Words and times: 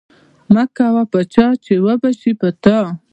مکوه 0.53 1.03
په 1.11 1.19
چا 1.33 1.47
چی 1.63 1.73
اوبشی 1.85 2.31
په 2.41 2.47
تا 2.63 2.77